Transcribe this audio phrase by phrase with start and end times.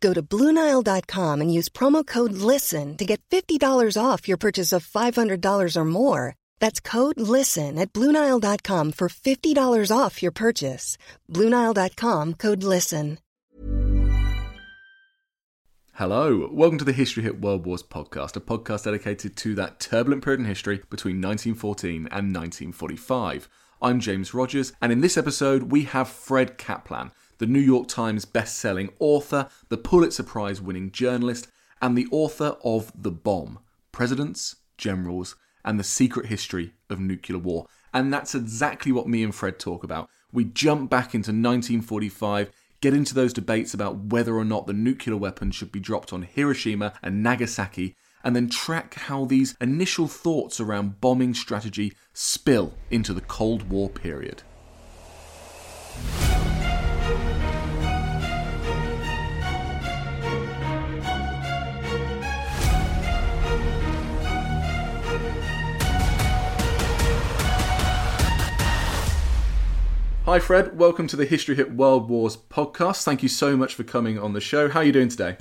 [0.00, 3.60] Go to Bluenile.com and use promo code LISTEN to get $50
[4.02, 6.34] off your purchase of $500 or more.
[6.60, 10.98] That's code LISTEN at Bluenile.com for $50 off your purchase.
[11.32, 13.18] Bluenile.com code LISTEN.
[15.94, 20.22] Hello, welcome to the History Hit World Wars podcast, a podcast dedicated to that turbulent
[20.22, 23.48] period in history between 1914 and 1945.
[23.80, 28.24] I'm James Rogers, and in this episode, we have Fred Kaplan the New York Times
[28.24, 31.48] best-selling author, the Pulitzer Prize winning journalist,
[31.80, 33.58] and the author of The Bomb:
[33.92, 37.66] Presidents, Generals, and the Secret History of Nuclear War.
[37.92, 40.08] And that's exactly what me and Fred talk about.
[40.32, 45.16] We jump back into 1945, get into those debates about whether or not the nuclear
[45.16, 50.60] weapons should be dropped on Hiroshima and Nagasaki, and then track how these initial thoughts
[50.60, 54.42] around bombing strategy spill into the Cold War period.
[70.26, 70.76] Hi, Fred.
[70.76, 73.04] Welcome to the History Hit World Wars podcast.
[73.04, 74.68] Thank you so much for coming on the show.
[74.68, 75.36] How are you doing today?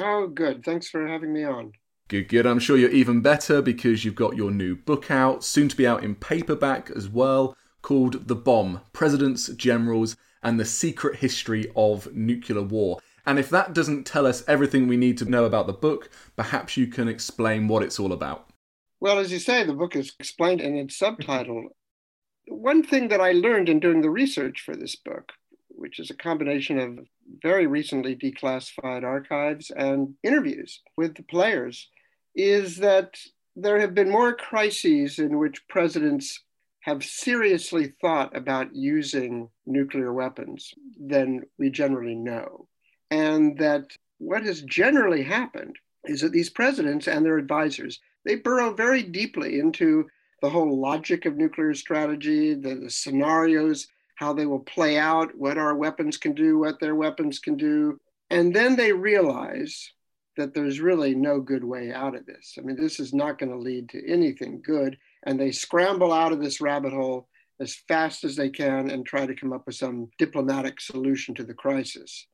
[0.00, 0.64] Oh, good.
[0.64, 1.70] Thanks for having me on.
[2.08, 2.44] Good, good.
[2.44, 5.86] I'm sure you're even better because you've got your new book out, soon to be
[5.86, 12.12] out in paperback as well, called The Bomb Presidents, Generals, and the Secret History of
[12.12, 12.98] Nuclear War.
[13.26, 16.76] And if that doesn't tell us everything we need to know about the book, perhaps
[16.76, 18.50] you can explain what it's all about.
[18.98, 21.68] Well, as you say, the book is explained in its subtitle
[22.48, 25.32] one thing that I learned in doing the research for this book,
[25.68, 26.98] which is a combination of
[27.42, 31.88] very recently declassified archives and interviews with the players,
[32.34, 33.18] is that
[33.56, 36.40] there have been more crises in which presidents
[36.80, 42.68] have seriously thought about using nuclear weapons than we generally know.
[43.10, 48.72] And that what has generally happened is that these presidents and their advisors, they burrow
[48.72, 50.06] very deeply into
[50.42, 55.58] the whole logic of nuclear strategy, the, the scenarios, how they will play out, what
[55.58, 57.98] our weapons can do, what their weapons can do.
[58.30, 59.92] And then they realize
[60.36, 62.56] that there's really no good way out of this.
[62.58, 64.98] I mean, this is not going to lead to anything good.
[65.24, 67.28] And they scramble out of this rabbit hole
[67.60, 71.44] as fast as they can and try to come up with some diplomatic solution to
[71.44, 72.26] the crisis.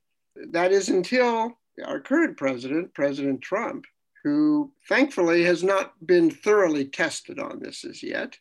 [0.50, 1.52] That is until
[1.84, 3.84] our current president, President Trump,
[4.22, 8.38] who thankfully has not been thoroughly tested on this as yet,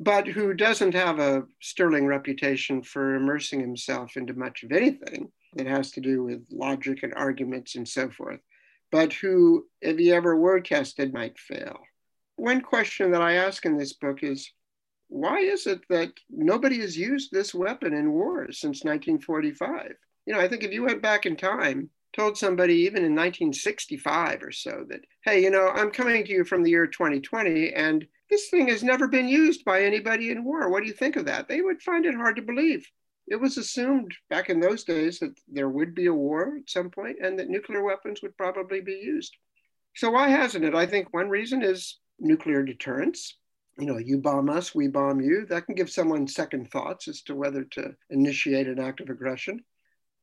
[0.00, 5.66] but who doesn't have a sterling reputation for immersing himself into much of anything that
[5.66, 8.40] has to do with logic and arguments and so forth,
[8.92, 11.80] but who, if he ever were tested, might fail.
[12.36, 14.52] One question that I ask in this book is
[15.08, 19.94] why is it that nobody has used this weapon in wars since 1945?
[20.26, 24.42] You know, I think if you went back in time told somebody even in 1965
[24.42, 28.06] or so that, hey, you know, I'm coming to you from the year 2020 and
[28.30, 30.68] this thing has never been used by anybody in war.
[30.68, 31.48] What do you think of that?
[31.48, 32.86] They would find it hard to believe.
[33.26, 36.90] It was assumed back in those days that there would be a war at some
[36.90, 39.36] point and that nuclear weapons would probably be used.
[39.94, 40.74] So, why hasn't it?
[40.74, 43.36] I think one reason is nuclear deterrence.
[43.78, 45.46] You know, you bomb us, we bomb you.
[45.46, 49.60] That can give someone second thoughts as to whether to initiate an act of aggression.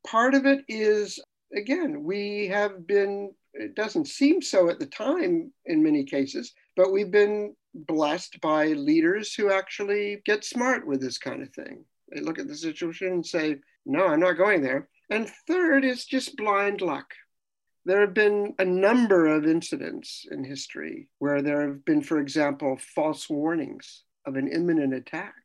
[0.06, 1.20] Part of it is
[1.56, 6.92] again, we have been, it doesn't seem so at the time in many cases, but
[6.92, 11.86] we've been blessed by leaders who actually get smart with this kind of thing.
[12.14, 14.88] They look at the situation and say, no, I'm not going there.
[15.10, 17.14] And third is just blind luck.
[17.86, 22.80] There have been a number of incidents in history where there have been, for example,
[22.96, 25.36] false warnings of an imminent attack.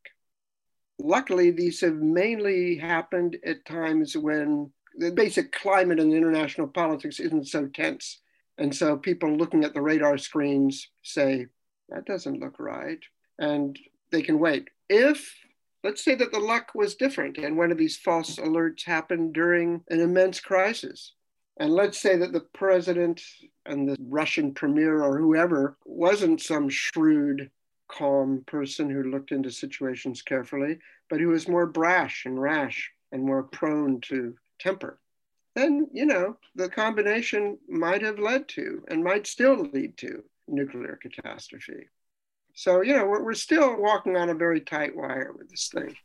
[0.98, 7.48] Luckily, these have mainly happened at times when the basic climate in international politics isn't
[7.48, 8.20] so tense.
[8.58, 11.46] And so people looking at the radar screens say,
[11.88, 13.00] that doesn't look right.
[13.38, 13.78] And
[14.10, 14.68] they can wait.
[14.88, 15.34] If,
[15.82, 19.82] let's say that the luck was different and one of these false alerts happened during
[19.88, 21.14] an immense crisis,
[21.58, 23.22] and let's say that the president
[23.66, 27.50] and the Russian premier or whoever wasn't some shrewd,
[27.88, 30.78] calm person who looked into situations carefully,
[31.08, 35.00] but who was more brash and rash and more prone to temper.
[35.56, 40.98] Then, you know, the combination might have led to and might still lead to nuclear
[41.02, 41.88] catastrophe.
[42.54, 45.96] So, you know, we're, we're still walking on a very tight wire with this thing.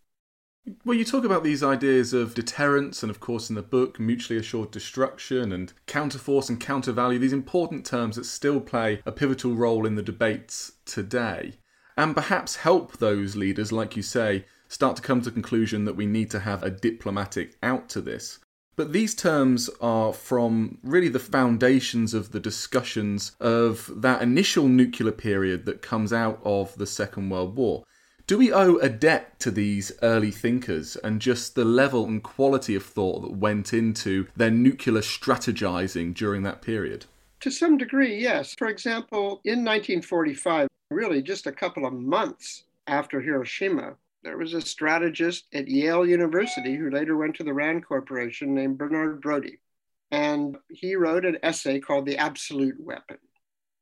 [0.83, 4.39] Well, you talk about these ideas of deterrence, and of course, in the book, mutually
[4.39, 9.85] assured destruction and counterforce and countervalue, these important terms that still play a pivotal role
[9.85, 11.59] in the debates today,
[11.95, 15.95] and perhaps help those leaders, like you say, start to come to the conclusion that
[15.95, 18.39] we need to have a diplomatic out to this.
[18.75, 25.13] But these terms are from really the foundations of the discussions of that initial nuclear
[25.13, 27.85] period that comes out of the Second World War.
[28.27, 32.75] Do we owe a debt to these early thinkers and just the level and quality
[32.75, 37.05] of thought that went into their nuclear strategizing during that period?
[37.41, 38.55] To some degree, yes.
[38.57, 43.95] For example, in 1945, really just a couple of months after Hiroshima,
[44.25, 48.79] there was a strategist at Yale University who later went to the RAND Corporation named
[48.79, 49.61] Bernard Brodie.
[50.09, 53.19] And he wrote an essay called The Absolute Weapon.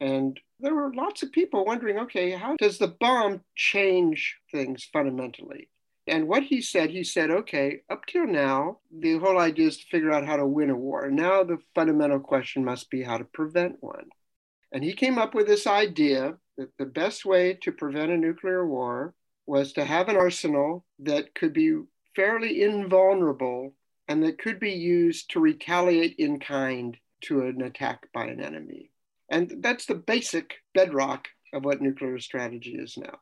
[0.01, 5.69] And there were lots of people wondering okay, how does the bomb change things fundamentally?
[6.07, 9.87] And what he said, he said, okay, up till now, the whole idea is to
[9.89, 11.09] figure out how to win a war.
[11.09, 14.09] Now the fundamental question must be how to prevent one.
[14.73, 18.67] And he came up with this idea that the best way to prevent a nuclear
[18.67, 19.13] war
[19.45, 21.81] was to have an arsenal that could be
[22.15, 23.73] fairly invulnerable
[24.07, 28.91] and that could be used to retaliate in kind to an attack by an enemy.
[29.29, 33.19] And that's the basic bedrock of what nuclear strategy is now.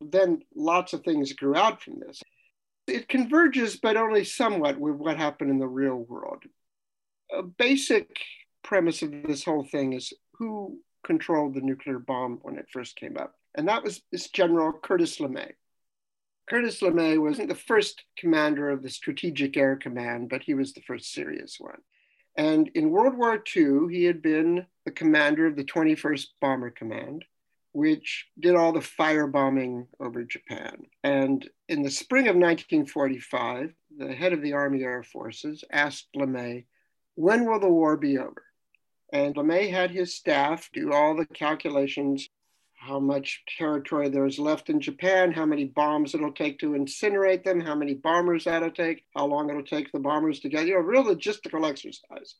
[0.00, 2.22] Then lots of things grew out from this.
[2.86, 6.42] It converges, but only somewhat, with what happened in the real world.
[7.32, 8.08] A basic
[8.62, 13.16] premise of this whole thing is who controlled the nuclear bomb when it first came
[13.16, 13.34] up.
[13.54, 15.52] And that was this General Curtis LeMay.
[16.50, 20.80] Curtis LeMay wasn't the first commander of the Strategic Air Command, but he was the
[20.80, 21.78] first serious one.
[22.36, 27.24] And in World War II, he had been the commander of the 21st Bomber Command,
[27.70, 30.86] which did all the firebombing over Japan.
[31.04, 36.64] And in the spring of 1945, the head of the Army Air Forces asked LeMay,
[37.14, 38.42] when will the war be over?
[39.12, 42.28] And LeMay had his staff do all the calculations
[42.80, 47.60] how much territory there's left in Japan, how many bombs it'll take to incinerate them,
[47.60, 50.80] how many bombers that'll take, how long it'll take the bombers to get, you know,
[50.80, 52.36] real logistical exercise.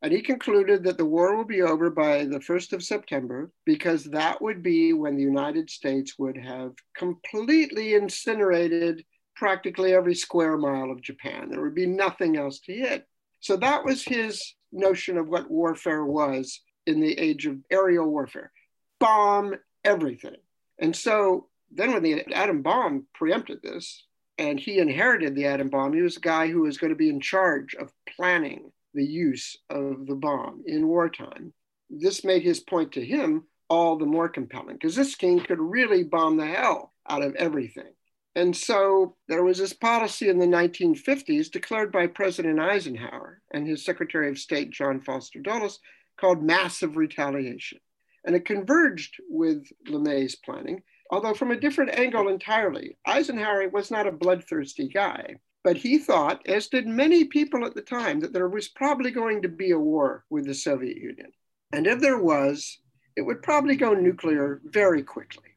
[0.00, 4.04] And he concluded that the war will be over by the 1st of September because
[4.04, 9.04] that would be when the United States would have completely incinerated
[9.36, 11.50] practically every square mile of Japan.
[11.50, 13.06] There would be nothing else to hit.
[13.40, 18.50] So that was his notion of what warfare was in the age of aerial warfare
[18.98, 19.54] bomb
[19.84, 20.36] everything.
[20.78, 24.04] And so then when the atom bomb preempted this
[24.38, 27.10] and he inherited the atom bomb, he was a guy who was going to be
[27.10, 31.52] in charge of planning the use of the bomb in wartime.
[31.90, 36.02] This made his point to him all the more compelling because this king could really
[36.02, 37.92] bomb the hell out of everything.
[38.34, 43.84] And so there was this policy in the 1950s declared by President Eisenhower and his
[43.84, 45.80] Secretary of State, John Foster Dulles,
[46.18, 47.78] called massive retaliation.
[48.24, 52.98] And it converged with LeMay's planning, although from a different angle entirely.
[53.06, 57.82] Eisenhower was not a bloodthirsty guy, but he thought, as did many people at the
[57.82, 61.32] time, that there was probably going to be a war with the Soviet Union.
[61.72, 62.78] And if there was,
[63.16, 65.48] it would probably go nuclear very quickly.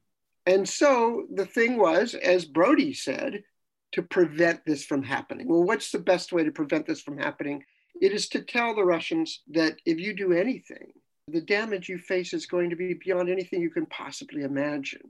[0.45, 3.43] And so the thing was, as Brodie said,
[3.91, 5.47] to prevent this from happening.
[5.47, 7.63] Well, what's the best way to prevent this from happening?
[8.01, 10.91] It is to tell the Russians that if you do anything,
[11.27, 15.09] the damage you face is going to be beyond anything you can possibly imagine.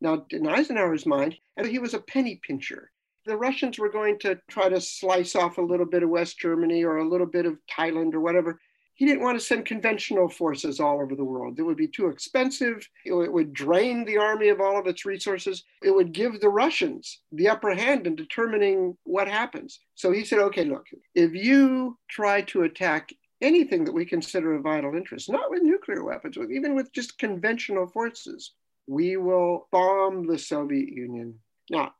[0.00, 2.90] Now, in Eisenhower's mind, he was a penny pincher.
[3.26, 6.84] The Russians were going to try to slice off a little bit of West Germany
[6.84, 8.58] or a little bit of Thailand or whatever.
[8.94, 11.58] He didn't want to send conventional forces all over the world.
[11.58, 12.86] It would be too expensive.
[13.06, 15.64] It would drain the army of all of its resources.
[15.82, 19.80] It would give the Russians the upper hand in determining what happens.
[19.94, 24.60] So he said, okay, look, if you try to attack anything that we consider a
[24.60, 28.52] vital interest, not with nuclear weapons, but even with just conventional forces.
[28.86, 31.38] We will bomb the Soviet Union.
[31.70, 31.94] Now,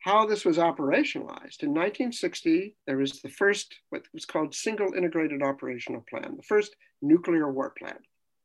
[0.00, 1.62] how this was operationalized.
[1.62, 6.76] In 1960, there was the first, what was called Single Integrated Operational Plan, the first
[7.02, 7.98] nuclear war plan.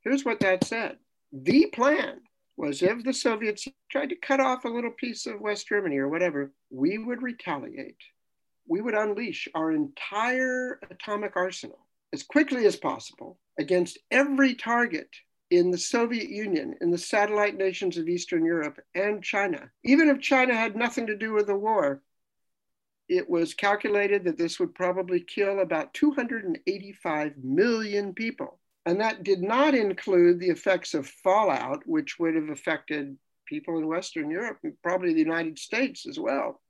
[0.03, 0.97] Here's what that said
[1.31, 2.21] the plan
[2.57, 6.09] was if the Soviets tried to cut off a little piece of West Germany or
[6.09, 7.97] whatever, we would retaliate.
[8.67, 15.09] We would unleash our entire atomic arsenal as quickly as possible against every target
[15.49, 19.69] in the Soviet Union, in the satellite nations of Eastern Europe, and China.
[19.83, 22.01] Even if China had nothing to do with the war,
[23.09, 28.59] it was calculated that this would probably kill about 285 million people.
[28.85, 33.87] And that did not include the effects of fallout, which would have affected people in
[33.87, 36.61] Western Europe and probably the United States as well.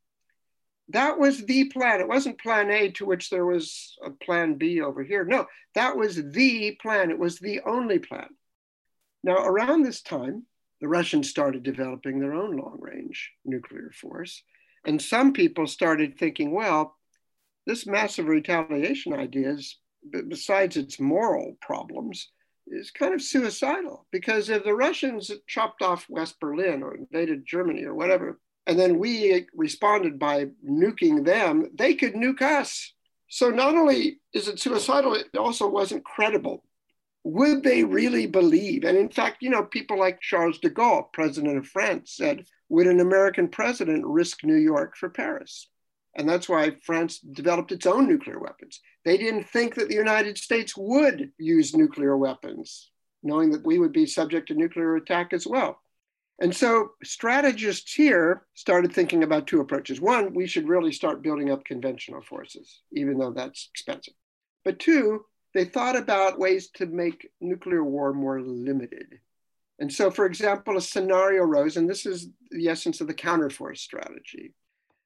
[0.91, 2.01] That was the plan.
[2.01, 5.23] It wasn't plan A to which there was a plan B over here.
[5.23, 7.11] No, that was the plan.
[7.11, 8.27] It was the only plan.
[9.23, 10.45] Now, around this time,
[10.81, 14.43] the Russians started developing their own long range nuclear force.
[14.85, 16.97] And some people started thinking, well,
[17.67, 19.77] this massive retaliation idea is,
[20.27, 22.31] besides its moral problems,
[22.67, 27.83] is kind of suicidal because if the Russians chopped off West Berlin or invaded Germany
[27.83, 32.93] or whatever, and then we responded by nuking them, they could nuke us.
[33.29, 36.63] So not only is it suicidal, it also wasn't credible
[37.23, 38.83] would they really believe?
[38.83, 42.87] And in fact, you know, people like Charles de Gaulle, president of France, said, would
[42.87, 45.67] an American president risk New York for Paris?
[46.15, 48.81] And that's why France developed its own nuclear weapons.
[49.05, 52.89] They didn't think that the United States would use nuclear weapons,
[53.23, 55.79] knowing that we would be subject to nuclear attack as well.
[56.41, 60.01] And so strategists here started thinking about two approaches.
[60.01, 64.15] One, we should really start building up conventional forces, even though that's expensive.
[64.65, 69.19] But two, they thought about ways to make nuclear war more limited.
[69.77, 73.77] And so, for example, a scenario arose, and this is the essence of the counterforce
[73.77, 74.55] strategy.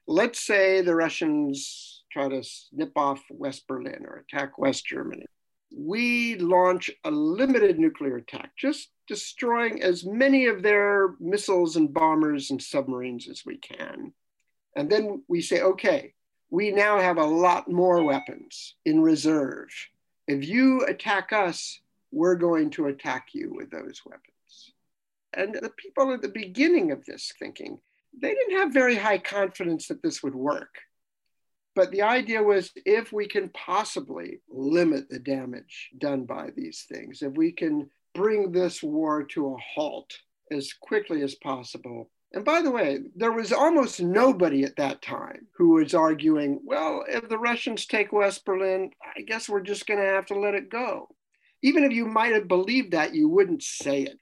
[0.08, 5.26] Let's say the Russians try to snip off West Berlin or attack West Germany.
[5.76, 12.52] We launch a limited nuclear attack, just destroying as many of their missiles and bombers
[12.52, 14.14] and submarines as we can.
[14.76, 16.14] And then we say, okay,
[16.50, 19.70] we now have a lot more weapons in reserve
[20.28, 21.80] if you attack us,
[22.12, 24.74] we're going to attack you with those weapons.
[25.34, 27.80] And the people at the beginning of this thinking,
[28.20, 30.76] they didn't have very high confidence that this would work.
[31.76, 37.22] But the idea was if we can possibly limit the damage done by these things,
[37.22, 40.12] if we can bring this war to a halt
[40.52, 45.48] as quickly as possible, and by the way, there was almost nobody at that time
[45.56, 50.02] who was arguing, well, if the Russians take West Berlin, I guess we're just going
[50.02, 51.08] to have to let it go.
[51.62, 54.20] Even if you might have believed that, you wouldn't say it.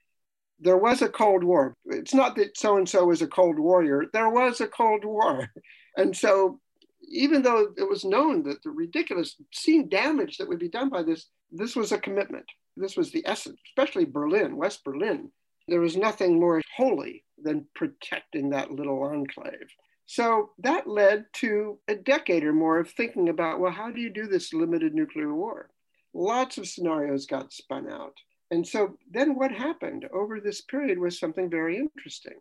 [0.59, 1.73] There was a Cold War.
[1.85, 5.49] It's not that so and so was a Cold Warrior, there was a Cold War.
[5.95, 6.59] And so,
[7.07, 11.03] even though it was known that the ridiculous scene damage that would be done by
[11.03, 12.45] this, this was a commitment.
[12.75, 15.31] This was the essence, especially Berlin, West Berlin.
[15.67, 19.69] There was nothing more holy than protecting that little enclave.
[20.05, 24.09] So that led to a decade or more of thinking about well, how do you
[24.09, 25.69] do this limited nuclear war?
[26.13, 28.17] Lots of scenarios got spun out.
[28.51, 32.39] And so then what happened over this period was something very interesting.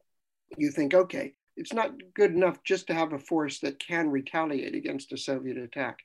[0.59, 4.75] You think, okay, it's not good enough just to have a force that can retaliate
[4.75, 5.99] against a Soviet attack.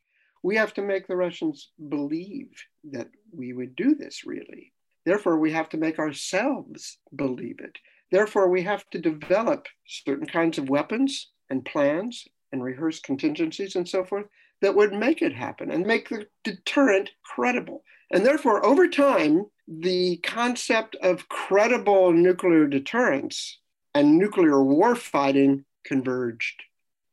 [0.43, 2.51] We have to make the Russians believe
[2.91, 4.73] that we would do this really.
[5.05, 7.77] Therefore, we have to make ourselves believe it.
[8.11, 13.87] Therefore, we have to develop certain kinds of weapons and plans and rehearse contingencies and
[13.87, 14.25] so forth
[14.61, 17.83] that would make it happen and make the deterrent credible.
[18.11, 23.59] And therefore, over time, the concept of credible nuclear deterrence
[23.93, 26.63] and nuclear war fighting converged.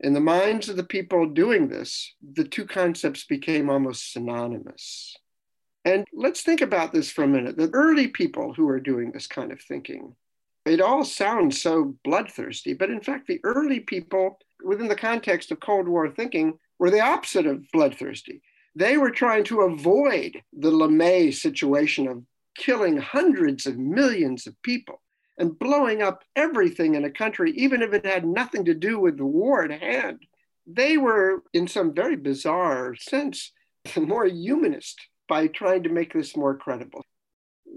[0.00, 5.16] In the minds of the people doing this, the two concepts became almost synonymous.
[5.84, 7.56] And let's think about this for a minute.
[7.56, 10.14] The early people who are doing this kind of thinking
[10.64, 15.60] it all sounds so bloodthirsty, but in fact, the early people within the context of
[15.60, 18.40] Cold War thinking were the opposite of bloodthirsty.
[18.74, 22.24] They were trying to avoid the LeMay situation of
[22.56, 25.02] killing hundreds of millions of people
[25.36, 29.18] and blowing up everything in a country, even if it had nothing to do with
[29.18, 30.24] the war at hand.
[30.66, 33.52] They were, in some very bizarre sense,
[33.96, 34.98] more humanist
[35.28, 37.04] by trying to make this more credible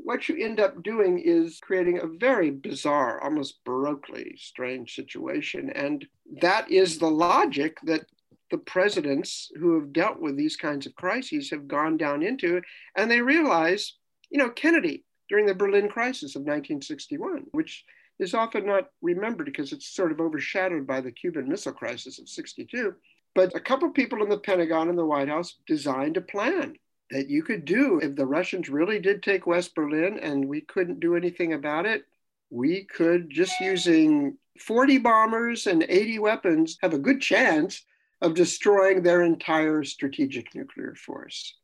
[0.08, 5.70] what you end up doing is creating a very bizarre, almost baroquely strange situation.
[5.72, 6.08] And
[6.40, 8.06] that is the logic that
[8.50, 12.62] the presidents who have dealt with these kinds of crises have gone down into.
[12.96, 13.98] And they realize,
[14.30, 17.84] you know, Kennedy during the Berlin crisis of 1961, which
[18.18, 22.30] is often not remembered because it's sort of overshadowed by the Cuban Missile Crisis of
[22.30, 22.96] 62.
[23.36, 26.78] But a couple of people in the Pentagon and the White House designed a plan
[27.12, 31.00] that you could do if the Russians really did take West Berlin and we couldn't
[31.00, 32.06] do anything about it.
[32.50, 37.84] we could, just using 40 bombers and 80 weapons, have a good chance
[38.22, 41.56] of destroying their entire strategic nuclear force.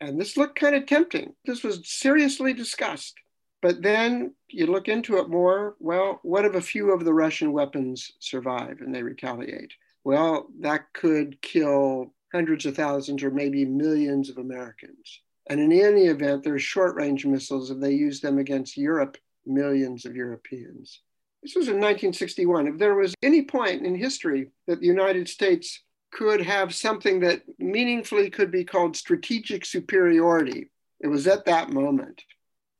[0.00, 1.34] And this looked kind of tempting.
[1.44, 3.14] This was seriously discussed.
[3.62, 5.76] But then you look into it more.
[5.80, 9.72] Well, what if a few of the Russian weapons survive and they retaliate?
[10.04, 15.20] Well, that could kill hundreds of thousands or maybe millions of Americans.
[15.48, 17.70] And in any event, there's short range missiles.
[17.70, 21.00] If they use them against Europe, millions of Europeans.
[21.42, 22.68] This was in 1961.
[22.68, 25.82] If there was any point in history that the United States
[26.12, 30.70] could have something that meaningfully could be called strategic superiority,
[31.00, 32.22] it was at that moment.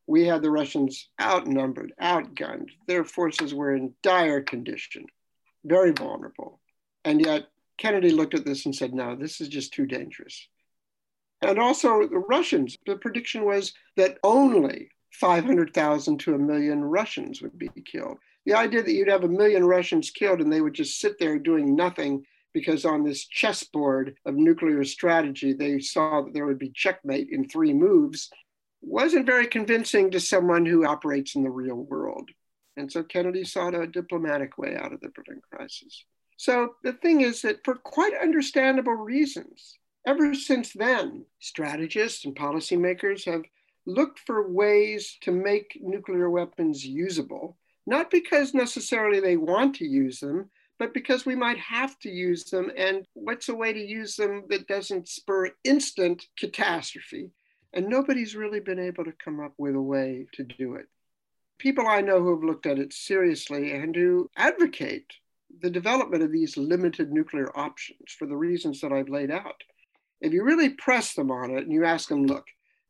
[0.07, 2.71] We had the Russians outnumbered, outgunned.
[2.87, 5.07] Their forces were in dire condition,
[5.65, 6.61] very vulnerable.
[7.05, 7.47] And yet,
[7.81, 10.47] Kennedy looked at this and said, no, this is just too dangerous.
[11.43, 17.59] And also, the Russians, the prediction was that only 500,000 to a million Russians would
[17.59, 18.19] be killed.
[18.45, 21.39] The idea that you'd have a million Russians killed and they would just sit there
[21.39, 26.71] doing nothing because on this chessboard of nuclear strategy, they saw that there would be
[26.71, 28.31] checkmate in three moves
[28.83, 32.31] wasn't very convincing to someone who operates in the real world.
[32.77, 36.05] And so Kennedy sought a diplomatic way out of the Berlin crisis.
[36.41, 43.27] So the thing is that for quite understandable reasons, ever since then, strategists and policymakers
[43.27, 43.43] have
[43.85, 50.19] looked for ways to make nuclear weapons usable, not because necessarily they want to use
[50.21, 52.73] them, but because we might have to use them.
[52.75, 57.33] And what's a way to use them that doesn't spur instant catastrophe?
[57.75, 60.87] And nobody's really been able to come up with a way to do it.
[61.59, 65.05] People I know who have looked at it seriously and who advocate
[65.63, 69.63] the development of these limited nuclear options for the reasons that I've laid out.
[70.21, 72.47] If you really press them on it and you ask them, look,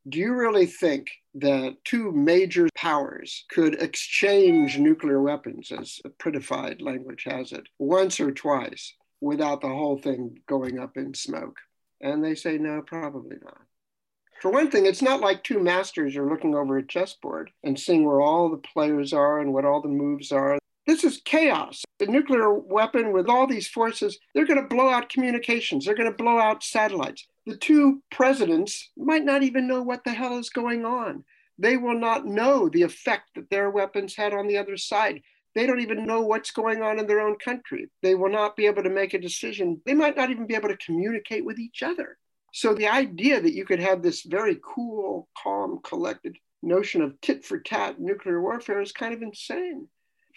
[0.09, 6.81] do you really think that two major powers could exchange nuclear weapons, as a prettified
[6.81, 11.59] language has it, once or twice without the whole thing going up in smoke?
[12.01, 13.61] And they say, no, probably not.
[14.41, 18.07] For one thing, it's not like two masters are looking over a chessboard and seeing
[18.07, 20.59] where all the players are and what all the moves are.
[20.87, 21.85] This is chaos.
[21.99, 26.11] The nuclear weapon with all these forces, they're going to blow out communications, they're going
[26.11, 30.51] to blow out satellites the two presidents might not even know what the hell is
[30.51, 31.25] going on.
[31.59, 35.23] They will not know the effect that their weapons had on the other side.
[35.55, 37.91] They don't even know what's going on in their own country.
[38.03, 39.81] They will not be able to make a decision.
[39.85, 42.19] They might not even be able to communicate with each other.
[42.53, 47.45] So the idea that you could have this very cool, calm, collected notion of tit
[47.45, 49.89] for tat nuclear warfare is kind of insane.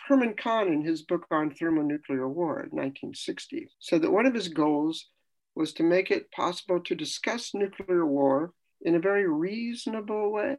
[0.07, 4.49] Herman Kahn, in his book on thermonuclear war in 1960, said that one of his
[4.49, 5.07] goals
[5.55, 10.57] was to make it possible to discuss nuclear war in a very reasonable way,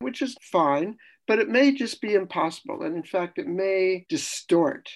[0.00, 0.96] which is fine,
[1.28, 2.82] but it may just be impossible.
[2.82, 4.88] And in fact, it may distort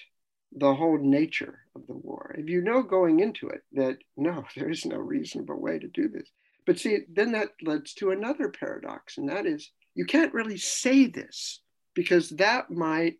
[0.51, 2.35] the whole nature of the war.
[2.37, 6.09] If you know going into it that no, there is no reasonable way to do
[6.09, 6.29] this.
[6.65, 11.07] But see, then that leads to another paradox, and that is you can't really say
[11.07, 11.61] this
[11.95, 13.17] because that might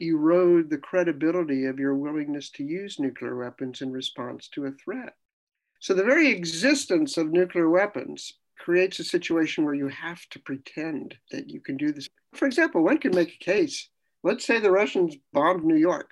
[0.00, 5.14] erode the credibility of your willingness to use nuclear weapons in response to a threat.
[5.80, 11.16] So the very existence of nuclear weapons creates a situation where you have to pretend
[11.30, 12.08] that you can do this.
[12.34, 13.88] For example, one can make a case.
[14.22, 16.10] Let's say the Russians bombed New York.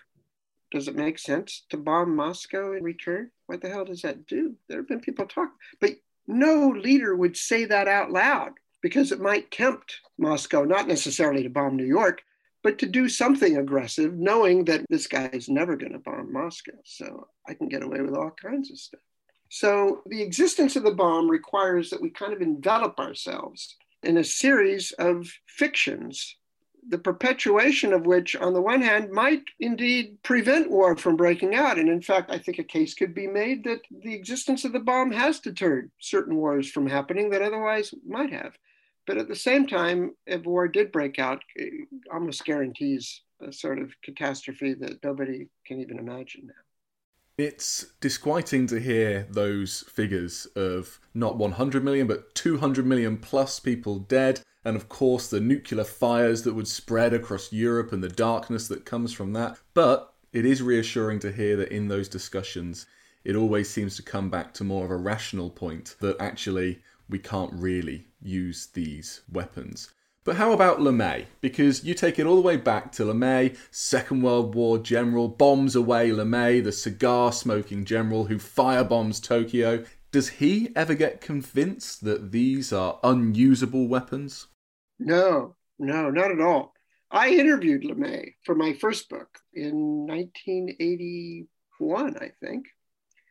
[0.73, 3.31] Does it make sense to bomb Moscow in return?
[3.47, 4.55] What the hell does that do?
[4.69, 5.91] There have been people talk, but
[6.27, 11.51] no leader would say that out loud because it might tempt Moscow, not necessarily to
[11.51, 12.23] bomb New York,
[12.67, 16.73] but to do something aggressive, knowing that this guy is never going to bomb Moscow.
[16.85, 19.01] So I can get away with all kinds of stuff.
[19.49, 24.25] So the existence of the bomb requires that we kind of envelop ourselves in a
[24.25, 26.39] series of fictions,
[26.89, 31.79] the perpetuation of which, on the one hand, might indeed prevent war from breaking out.
[31.79, 34.81] And in fact, I think a case could be made that the existence of the
[34.81, 38.59] bomb has deterred certain wars from happening that otherwise might have.
[39.07, 43.79] But at the same time, if war did break out, it almost guarantees a sort
[43.79, 46.55] of catastrophe that nobody can even imagine now.
[47.39, 53.99] It's disquieting to hear those figures of not 100 million, but 200 million plus people
[53.99, 58.69] dead, and of course the nuclear fires that would spread across Europe and the darkness
[58.69, 59.59] that comes from that.
[59.75, 62.87] But it is reassuring to hear that in those discussions,
[63.23, 67.19] it always seems to come back to more of a rational point that actually we
[67.19, 69.93] can't really use these weapons.
[70.25, 71.27] But how about LeMay?
[71.41, 75.77] Because you take it all the way back to LeMay, Second World War general, bombs
[75.77, 79.85] away LeMay, the cigar smoking general who firebombs Tokyo.
[80.11, 84.49] Does he ever get convinced that these are unusable weapons?
[84.99, 86.73] No, no, not at all.
[87.09, 92.67] I interviewed LeMay for my first book in 1981, I think.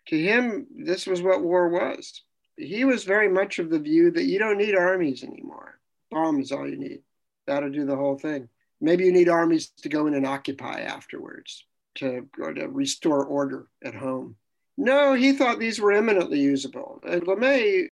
[0.07, 2.23] To him, this was what war was.
[2.57, 5.79] He was very much of the view that you don't need armies anymore.
[6.11, 7.01] Bomb is all you need.
[7.47, 8.49] That'll do the whole thing.
[8.81, 11.65] Maybe you need armies to go in and occupy afterwards
[11.95, 14.35] to, to restore order at home.
[14.77, 17.01] No, he thought these were eminently usable.
[17.07, 17.87] And LeMay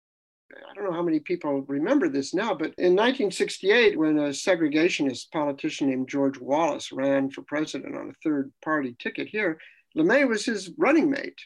[0.69, 5.31] I don't know how many people remember this now, but in 1968, when a segregationist
[5.31, 9.59] politician named George Wallace ran for president on a third party ticket here,
[9.95, 11.39] LeMay was his running mate.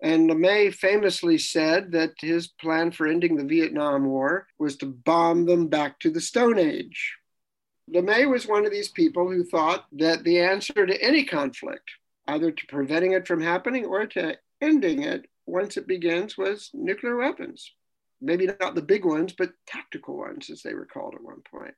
[0.00, 5.46] And LeMay famously said that his plan for ending the Vietnam War was to bomb
[5.46, 7.16] them back to the Stone Age.
[7.92, 11.90] LeMay was one of these people who thought that the answer to any conflict,
[12.28, 17.16] either to preventing it from happening or to ending it once it begins, was nuclear
[17.16, 17.72] weapons
[18.20, 21.74] maybe not the big ones, but tactical ones, as they were called at one point.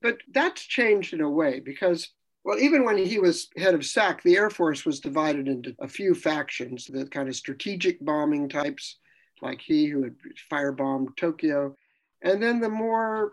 [0.00, 2.08] But that's changed in a way because,
[2.44, 5.88] well, even when he was head of SAC, the Air Force was divided into a
[5.88, 8.98] few factions the kind of strategic bombing types,
[9.40, 10.14] like he who had
[10.50, 11.76] firebombed Tokyo.
[12.22, 13.32] And then the more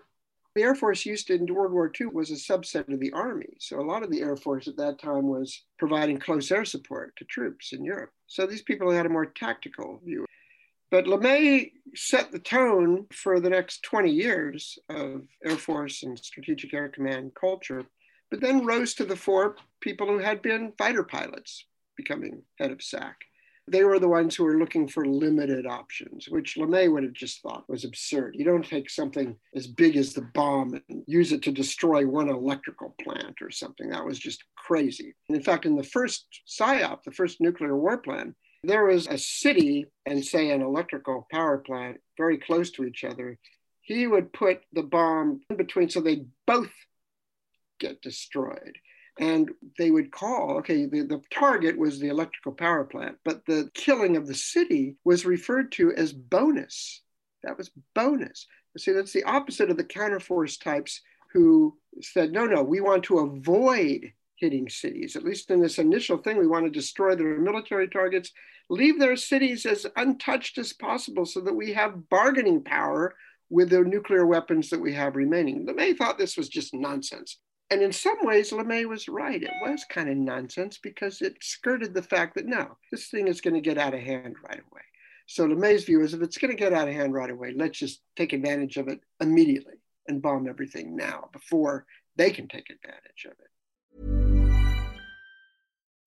[0.55, 3.53] the Air Force used in World War II was a subset of the Army.
[3.59, 7.15] So a lot of the Air Force at that time was providing close air support
[7.17, 8.11] to troops in Europe.
[8.27, 10.25] So these people had a more tactical view.
[10.91, 16.73] But LeMay set the tone for the next 20 years of Air Force and Strategic
[16.73, 17.85] Air Command culture,
[18.29, 21.65] but then rose to the fore people who had been fighter pilots
[21.95, 23.15] becoming head of SAC.
[23.67, 27.41] They were the ones who were looking for limited options, which LeMay would have just
[27.41, 28.35] thought was absurd.
[28.35, 32.29] You don't take something as big as the bomb and use it to destroy one
[32.29, 33.89] electrical plant or something.
[33.89, 35.13] That was just crazy.
[35.27, 39.19] And in fact, in the first SIOP, the first nuclear war plan, there was a
[39.19, 43.37] city and say an electrical power plant very close to each other,
[43.81, 46.71] he would put the bomb in between so they both
[47.79, 48.77] get destroyed.
[49.19, 53.69] And they would call, okay, the, the target was the electrical power plant, but the
[53.73, 57.01] killing of the city was referred to as bonus.
[57.43, 58.47] That was bonus.
[58.77, 61.01] See, that's the opposite of the counterforce types
[61.33, 65.15] who said, no, no, we want to avoid hitting cities.
[65.15, 68.31] At least in this initial thing, we want to destroy their military targets,
[68.69, 73.15] leave their cities as untouched as possible so that we have bargaining power
[73.49, 75.65] with the nuclear weapons that we have remaining.
[75.65, 77.37] LeMay thought this was just nonsense.
[77.71, 79.41] And in some ways, LeMay was right.
[79.41, 83.41] It was kind of nonsense because it skirted the fact that no, this thing is
[83.41, 84.81] going to get out of hand right away.
[85.27, 87.77] So LeMay's view is if it's going to get out of hand right away, let's
[87.77, 89.75] just take advantage of it immediately
[90.07, 94.28] and bomb everything now before they can take advantage of it.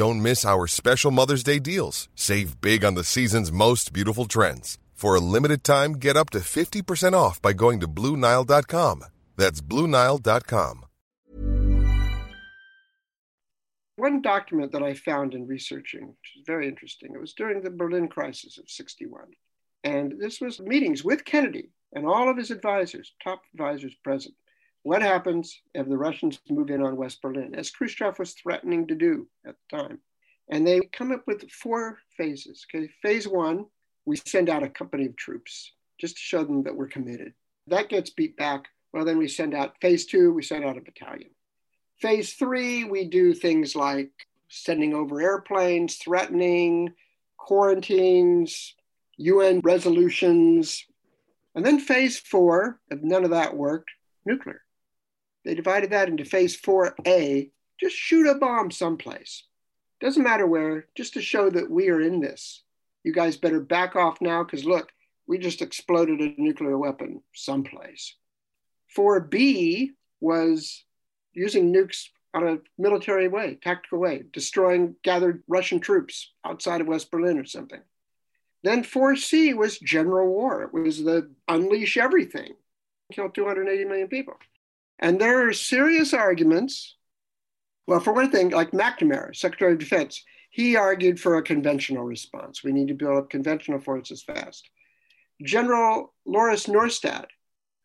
[0.00, 2.08] Don't miss our special Mother's Day deals.
[2.14, 4.78] Save big on the season's most beautiful trends.
[4.94, 9.04] For a limited time, get up to 50% off by going to Bluenile.com.
[9.36, 10.86] That's Bluenile.com.
[13.96, 17.68] One document that I found in researching, which is very interesting, it was during the
[17.68, 19.24] Berlin crisis of 61.
[19.84, 24.34] And this was meetings with Kennedy and all of his advisors, top advisors present
[24.82, 28.94] what happens if the Russians move in on West Berlin, as Khrushchev was threatening to
[28.94, 29.98] do at the time.
[30.48, 32.66] And they come up with four phases.
[32.74, 33.66] Okay, phase one,
[34.04, 37.34] we send out a company of troops just to show them that we're committed.
[37.66, 38.66] That gets beat back.
[38.92, 41.30] Well, then we send out phase two, we send out a battalion.
[41.98, 44.10] Phase three, we do things like
[44.48, 46.94] sending over airplanes, threatening,
[47.36, 48.74] quarantines,
[49.18, 50.86] UN resolutions.
[51.54, 53.90] And then phase four, if none of that worked,
[54.24, 54.62] nuclear.
[55.44, 59.44] They divided that into phase 4A, just shoot a bomb someplace.
[60.00, 62.62] Doesn't matter where, just to show that we are in this.
[63.04, 64.90] You guys better back off now because look,
[65.26, 68.16] we just exploded a nuclear weapon someplace.
[68.96, 70.84] 4B was
[71.32, 77.10] using nukes on a military way, tactical way, destroying gathered Russian troops outside of West
[77.10, 77.80] Berlin or something.
[78.62, 80.62] Then 4C was general war.
[80.62, 82.54] It was the unleash everything,
[83.12, 84.34] kill 280 million people.
[85.00, 86.96] And there are serious arguments.
[87.86, 92.62] Well, for one thing, like McNamara, Secretary of Defense, he argued for a conventional response.
[92.62, 94.68] We need to build up conventional forces fast.
[95.42, 97.26] General Lauris Norstad,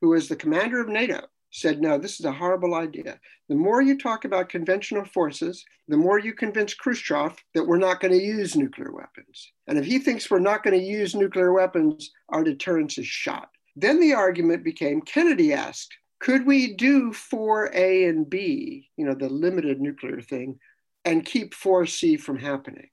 [0.02, 3.18] who was the commander of NATO, said, no, this is a horrible idea.
[3.48, 8.02] The more you talk about conventional forces, the more you convince Khrushchev that we're not
[8.02, 9.54] going to use nuclear weapons.
[9.68, 13.48] And if he thinks we're not going to use nuclear weapons, our deterrence is shot.
[13.78, 19.30] Then the argument became Kennedy asked, could we do 4A and B, you know, the
[19.30, 20.60] limited nuclear thing,
[21.04, 22.90] and keep 4C from happening?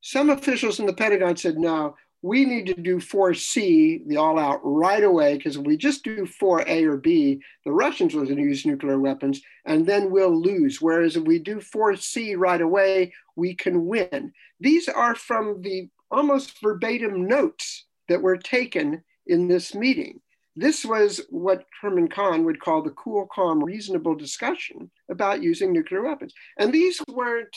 [0.00, 4.60] Some officials in the Pentagon said, no, we need to do 4C, the all out,
[4.62, 8.98] right away, because if we just do 4A or B, the Russians will use nuclear
[8.98, 10.80] weapons and then we'll lose.
[10.80, 14.32] Whereas if we do 4C right away, we can win.
[14.58, 20.20] These are from the almost verbatim notes that were taken in this meeting.
[20.56, 26.02] This was what Herman Kahn would call the cool, calm, reasonable discussion about using nuclear
[26.02, 26.32] weapons.
[26.58, 27.56] And these weren't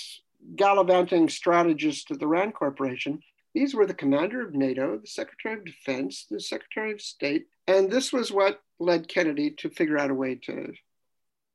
[0.56, 3.20] gallivanting strategists at the RAND Corporation.
[3.54, 7.48] These were the commander of NATO, the Secretary of Defense, the Secretary of State.
[7.68, 10.74] And this was what led Kennedy to figure out a way to,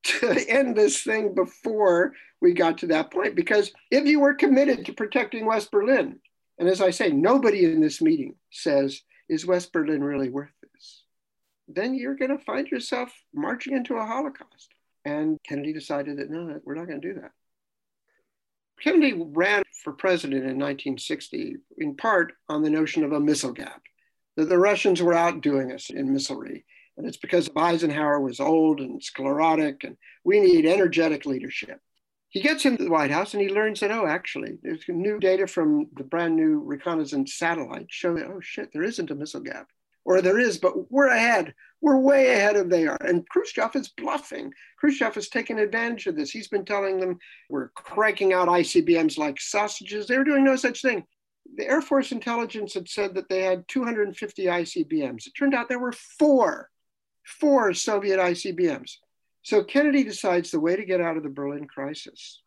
[0.03, 3.35] to end this thing before we got to that point.
[3.35, 6.19] Because if you were committed to protecting West Berlin,
[6.57, 10.51] and as I say, nobody in this meeting says, is West Berlin really worth
[11.67, 14.69] then you're going to find yourself marching into a Holocaust.
[15.05, 17.31] And Kennedy decided that no, we're not going to do that.
[18.81, 23.81] Kennedy ran for president in 1960 in part on the notion of a missile gap,
[24.35, 26.65] that the Russians were outdoing us in missilery.
[26.97, 31.79] And it's because Eisenhower was old and sclerotic, and we need energetic leadership.
[32.29, 35.47] He gets into the White House and he learns that, oh, actually, there's new data
[35.47, 39.67] from the brand new reconnaissance satellite show that, oh, shit, there isn't a missile gap
[40.05, 41.53] or there is, but we're ahead.
[41.81, 42.97] We're way ahead of they are.
[43.01, 44.53] And Khrushchev is bluffing.
[44.79, 46.31] Khrushchev is taking advantage of this.
[46.31, 50.07] He's been telling them we're cranking out ICBMs like sausages.
[50.07, 51.05] They were doing no such thing.
[51.55, 55.27] The Air Force intelligence had said that they had 250 ICBMs.
[55.27, 56.69] It turned out there were four,
[57.25, 58.97] four Soviet ICBMs.
[59.41, 62.41] So Kennedy decides the way to get out of the Berlin crisis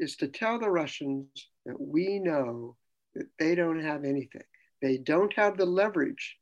[0.00, 1.26] is to tell the Russians
[1.64, 2.76] that we know
[3.14, 4.42] that they don't have anything.
[4.82, 6.36] They don't have the leverage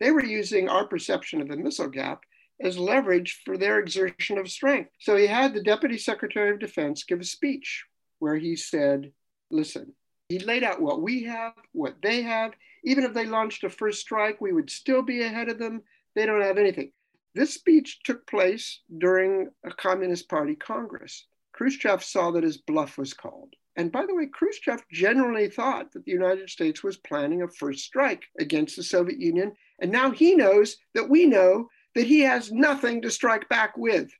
[0.00, 2.24] they were using our perception of the missile gap
[2.60, 4.90] as leverage for their exertion of strength.
[4.98, 7.84] So he had the Deputy Secretary of Defense give a speech
[8.18, 9.12] where he said,
[9.50, 9.92] listen,
[10.28, 12.52] he laid out what we have, what they have.
[12.84, 15.82] Even if they launched a first strike, we would still be ahead of them.
[16.14, 16.92] They don't have anything.
[17.34, 21.26] This speech took place during a Communist Party Congress.
[21.52, 23.54] Khrushchev saw that his bluff was called.
[23.76, 27.84] And by the way, Khrushchev generally thought that the United States was planning a first
[27.84, 32.52] strike against the Soviet Union and now he knows that we know that he has
[32.52, 34.10] nothing to strike back with.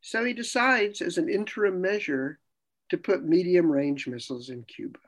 [0.00, 2.38] So he decides, as an interim measure,
[2.90, 4.98] to put medium range missiles in Cuba,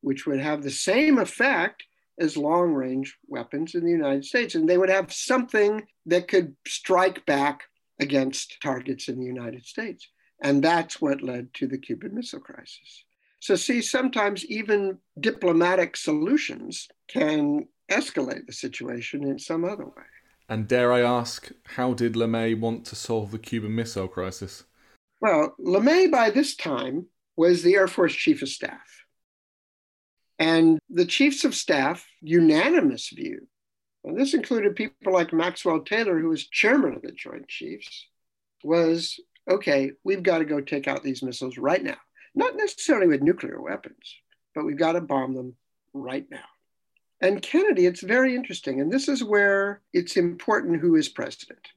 [0.00, 1.84] which would have the same effect
[2.18, 4.54] as long range weapons in the United States.
[4.54, 7.64] And they would have something that could strike back
[8.00, 10.08] against targets in the United States.
[10.42, 13.04] And that's what led to the Cuban Missile Crisis.
[13.38, 20.04] So, see, sometimes even diplomatic solutions can escalate the situation in some other way.
[20.48, 24.64] And dare I ask, how did LeMay want to solve the Cuban Missile Crisis?
[25.20, 29.04] Well, LeMay by this time was the Air Force Chief of Staff.
[30.38, 33.46] And the chiefs of staff, unanimous view,
[34.04, 38.08] and this included people like Maxwell Taylor, who was chairman of the Joint Chiefs,
[38.64, 41.96] was okay, we've got to go take out these missiles right now.
[42.34, 44.16] Not necessarily with nuclear weapons,
[44.54, 45.56] but we've got to bomb them
[45.92, 46.44] right now.
[47.22, 48.80] And Kennedy, it's very interesting.
[48.80, 51.68] And this is where it's important who is president.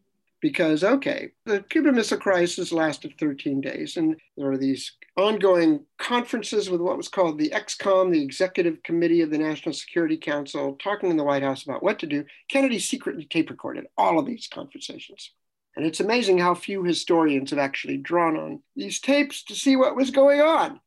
[0.41, 6.69] Because, okay, the Cuban Missile Crisis lasted 13 days, and there are these ongoing conferences
[6.69, 11.10] with what was called the ExComm, the Executive Committee of the National Security Council, talking
[11.10, 12.25] in the White House about what to do.
[12.49, 15.31] Kennedy secretly tape recorded all of these conversations.
[15.75, 19.95] And it's amazing how few historians have actually drawn on these tapes to see what
[19.95, 20.79] was going on.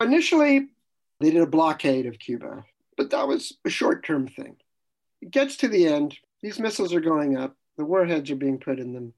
[0.00, 0.66] Initially,
[1.20, 2.64] they did a blockade of Cuba,
[2.96, 4.56] but that was a short term thing.
[5.20, 8.78] It gets to the end, these missiles are going up, the warheads are being put
[8.78, 9.12] in them.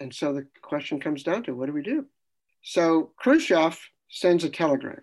[0.00, 2.06] And so the question comes down to what do we do?
[2.62, 5.02] So Khrushchev sends a telegram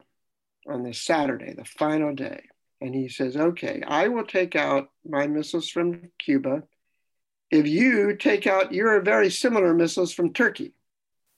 [0.67, 2.43] on this Saturday, the final day.
[2.81, 6.63] And he says, okay, I will take out my missiles from Cuba
[7.51, 10.73] if you take out your very similar missiles from Turkey.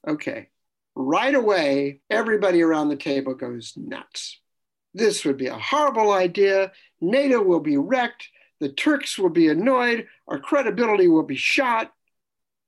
[0.07, 0.49] Okay.
[0.93, 4.39] Right away, everybody around the table goes nuts.
[4.93, 6.71] This would be a horrible idea.
[6.99, 8.27] NATO will be wrecked.
[8.59, 10.07] The Turks will be annoyed.
[10.27, 11.91] Our credibility will be shot.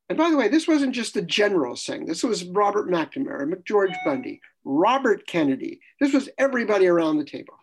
[0.09, 3.95] And by the way, this wasn't just the general saying, this was Robert McNamara, McGeorge
[4.05, 5.79] Bundy, Robert Kennedy.
[5.99, 7.53] This was everybody around the table.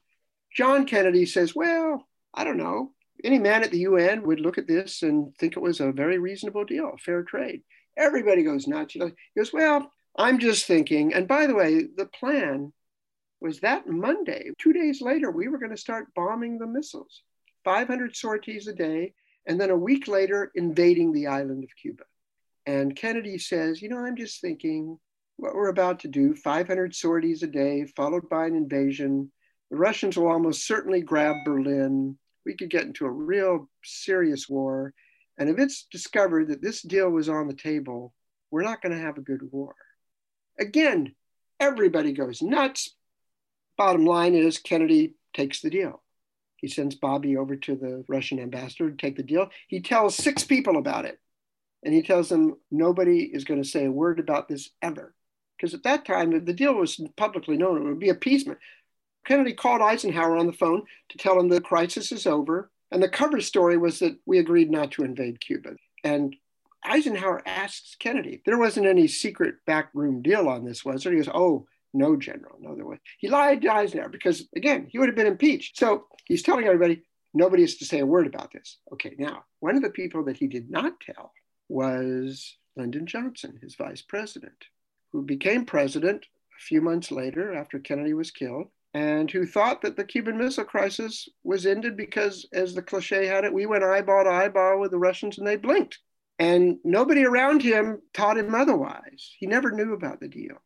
[0.55, 2.93] John Kennedy says, Well, I don't know.
[3.23, 6.19] Any man at the UN would look at this and think it was a very
[6.19, 7.63] reasonable deal, fair trade.
[7.97, 8.95] Everybody goes nuts.
[8.95, 9.01] He
[9.37, 11.15] goes, Well, I'm just thinking.
[11.15, 12.73] And by the way, the plan
[13.41, 17.23] was that Monday, two days later, we were going to start bombing the missiles,
[17.65, 19.15] 500 sorties a day,
[19.47, 22.05] and then a week later, invading the island of Cuba.
[22.67, 24.99] And Kennedy says, You know, I'm just thinking
[25.37, 29.33] what we're about to do 500 sorties a day, followed by an invasion.
[29.71, 32.19] The Russians will almost certainly grab Berlin.
[32.45, 34.93] We could get into a real serious war.
[35.39, 38.13] And if it's discovered that this deal was on the table,
[38.51, 39.75] we're not going to have a good war.
[40.59, 41.15] Again,
[41.59, 42.95] everybody goes nuts.
[43.81, 46.03] Bottom line is Kennedy takes the deal.
[46.57, 49.49] He sends Bobby over to the Russian ambassador to take the deal.
[49.69, 51.19] He tells six people about it.
[51.83, 55.15] And he tells them nobody is going to say a word about this ever.
[55.57, 58.59] Because at that time, the deal was publicly known, it would be appeasement.
[59.25, 62.71] Kennedy called Eisenhower on the phone to tell him the crisis is over.
[62.91, 65.77] And the cover story was that we agreed not to invade Cuba.
[66.05, 66.37] And
[66.85, 71.15] Eisenhower asks Kennedy, there wasn't any secret backroom deal on this, was there?
[71.15, 72.99] He goes, oh, no, General, no, there was.
[73.19, 75.79] He lied to Eisenhower because, again, he would have been impeached.
[75.79, 77.03] So he's telling everybody,
[77.35, 78.79] nobody is to say a word about this.
[78.93, 81.33] Okay, now, one of the people that he did not tell
[81.69, 84.65] was Lyndon Johnson, his vice president,
[85.13, 86.27] who became president
[86.57, 90.65] a few months later after Kennedy was killed and who thought that the Cuban Missile
[90.65, 94.91] Crisis was ended because, as the cliche had it, we went eyeball to eyeball with
[94.91, 95.99] the Russians and they blinked.
[96.39, 99.35] And nobody around him taught him otherwise.
[99.39, 100.57] He never knew about the deal.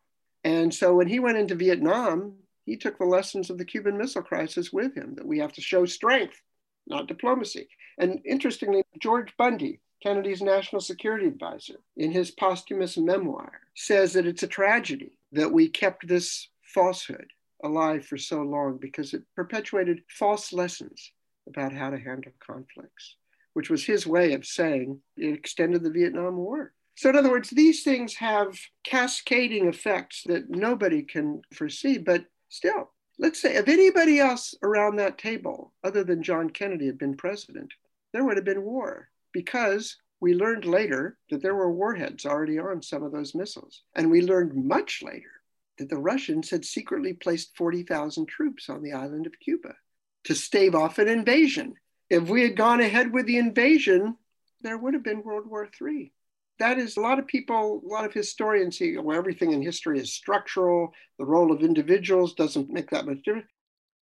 [0.45, 4.23] And so when he went into Vietnam, he took the lessons of the Cuban Missile
[4.23, 6.41] Crisis with him that we have to show strength,
[6.87, 7.69] not diplomacy.
[7.99, 14.43] And interestingly, George Bundy, Kennedy's national security advisor, in his posthumous memoir, says that it's
[14.43, 17.29] a tragedy that we kept this falsehood
[17.63, 21.13] alive for so long because it perpetuated false lessons
[21.47, 23.17] about how to handle conflicts
[23.55, 26.73] which was his way of saying it extended the Vietnam War.
[26.97, 31.99] So, in other words, these things have cascading effects that nobody can foresee.
[31.99, 36.99] But still, let's say if anybody else around that table, other than John Kennedy, had
[36.99, 37.73] been president,
[38.13, 42.83] there would have been war because we learned later that there were warheads already on
[42.83, 43.83] some of those missiles.
[43.95, 45.31] And we learned much later
[45.79, 49.75] that the Russians had secretly placed 40,000 troops on the island of Cuba
[50.25, 51.75] to stave off an invasion
[52.11, 54.17] if we had gone ahead with the invasion,
[54.61, 56.13] there would have been World War III.
[56.59, 59.99] That is, a lot of people, a lot of historians say, well, everything in history
[59.99, 60.93] is structural.
[61.19, 63.49] The role of individuals doesn't make that much difference.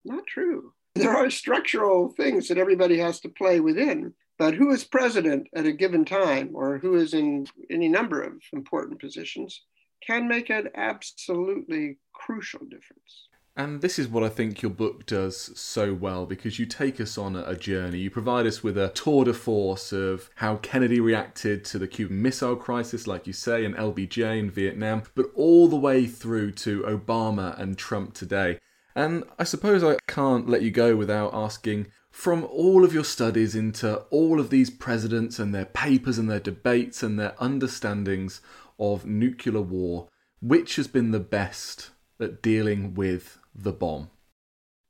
[0.05, 0.73] Not true.
[0.97, 4.13] There are structural things that everybody has to play within.
[4.41, 8.33] But who is president at a given time or who is in any number of
[8.53, 9.63] important positions
[10.05, 13.29] can make an absolutely crucial difference.
[13.57, 17.19] And this is what I think your book does so well because you take us
[17.19, 17.99] on a journey.
[17.99, 22.23] You provide us with a tour de force of how Kennedy reacted to the Cuban
[22.23, 26.83] Missile Crisis, like you say, and LBJ in Vietnam, but all the way through to
[26.83, 28.59] Obama and Trump today.
[28.95, 33.55] And I suppose I can't let you go without asking from all of your studies
[33.55, 38.41] into all of these presidents and their papers and their debates and their understandings
[38.79, 40.09] of nuclear war,
[40.41, 44.11] which has been the best at dealing with the bomb?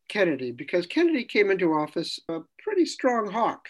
[0.09, 3.69] Kennedy, because Kennedy came into office a pretty strong hawk.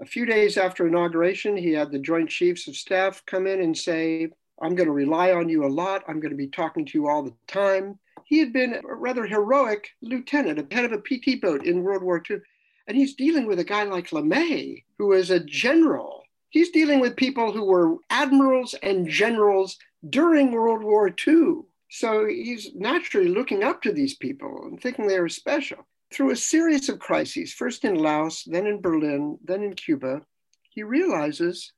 [0.00, 3.76] A few days after inauguration, he had the Joint Chiefs of Staff come in and
[3.76, 4.28] say,
[4.60, 6.04] I'm going to rely on you a lot.
[6.06, 7.98] I'm going to be talking to you all the time.
[8.24, 12.02] He had been a rather heroic lieutenant, a head of a PT boat in World
[12.02, 12.38] War II.
[12.86, 16.22] And he's dealing with a guy like LeMay, who is a general.
[16.50, 19.78] He's dealing with people who were admirals and generals
[20.08, 21.62] during World War II.
[21.88, 25.86] So he's naturally looking up to these people and thinking they are special.
[26.12, 30.22] Through a series of crises, first in Laos, then in Berlin, then in Cuba,
[30.70, 31.72] he realizes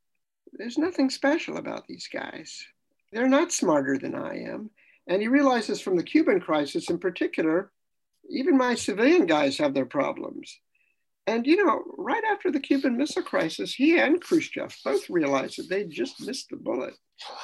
[0.52, 2.64] there's nothing special about these guys.
[3.12, 4.70] They're not smarter than I am.
[5.06, 7.72] And he realizes from the Cuban crisis in particular,
[8.28, 10.60] Even my civilian guys have their problems.
[11.26, 15.68] And, you know, right after the Cuban Missile Crisis, he and Khrushchev both realized that
[15.68, 16.94] they just missed the bullet.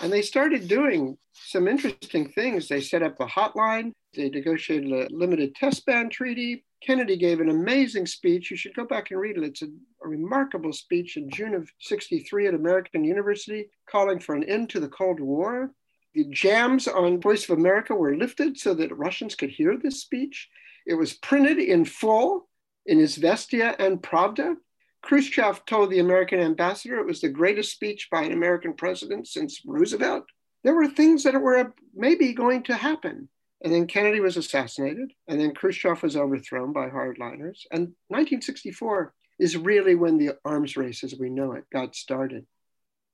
[0.01, 2.69] And they started doing some interesting things.
[2.69, 6.65] They set up a hotline, they negotiated a limited test ban treaty.
[6.83, 8.51] Kennedy gave an amazing speech.
[8.51, 9.45] You should go back and read it.
[9.45, 9.67] It's a,
[10.03, 14.81] a remarkable speech in June of 63 at American University calling for an end to
[14.81, 15.73] the Cold War.
[16.15, 20.49] The jams on Voice of America were lifted so that Russians could hear this speech.
[20.87, 22.49] It was printed in full
[22.87, 24.57] in Izvestia and Pravda.
[25.03, 29.63] Khrushchev told the American ambassador it was the greatest speech by an American president since
[29.65, 30.25] Roosevelt.
[30.65, 33.29] There were things that were maybe going to happen.
[33.63, 37.61] And then Kennedy was assassinated, and then Khrushchev was overthrown by hardliners.
[37.71, 42.47] And 1964 is really when the arms race as we know it got started.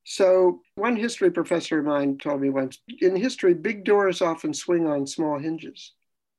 [0.05, 4.87] So, one history professor of mine told me once in history, big doors often swing
[4.87, 5.93] on small hinges.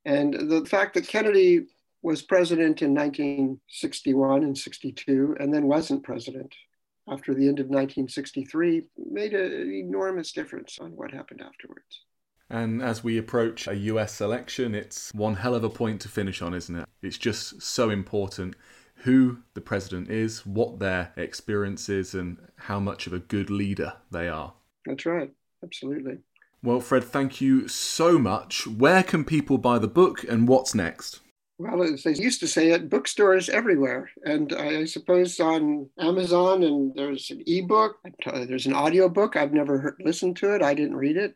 [0.04, 1.68] And the fact that Kennedy
[2.04, 6.54] was president in 1961 and 62, and then wasn't president
[7.10, 12.02] after the end of 1963, made an enormous difference on what happened afterwards.
[12.50, 16.42] And as we approach a US election, it's one hell of a point to finish
[16.42, 16.88] on, isn't it?
[17.02, 18.56] It's just so important
[18.98, 23.94] who the president is, what their experience is, and how much of a good leader
[24.12, 24.54] they are.
[24.86, 25.32] That's right.
[25.64, 26.20] Absolutely.
[26.62, 28.66] Well, Fred, thank you so much.
[28.68, 31.20] Where can people buy the book and what's next?
[31.60, 34.10] Well, as they used to say it, bookstores everywhere.
[34.24, 39.36] And I suppose on Amazon, and there's an ebook, uh, there's an audiobook.
[39.36, 41.36] I've never heard, listened to it, I didn't read it.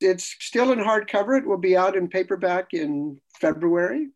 [0.00, 1.38] It's still in hardcover.
[1.38, 4.08] It will be out in paperback in February.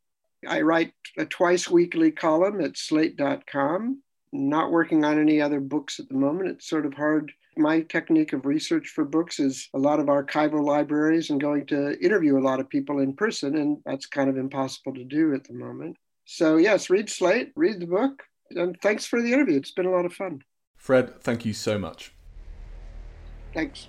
[0.46, 4.02] I write a twice weekly column at slate.com.
[4.32, 6.50] Not working on any other books at the moment.
[6.50, 10.64] It's sort of hard my technique of research for books is a lot of archival
[10.64, 14.36] libraries and going to interview a lot of people in person, and that's kind of
[14.36, 15.96] impossible to do at the moment.
[16.24, 19.56] So, yes, read Slate, read the book, and thanks for the interview.
[19.56, 20.42] It's been a lot of fun.
[20.76, 22.12] Fred, thank you so much.
[23.52, 23.88] Thanks.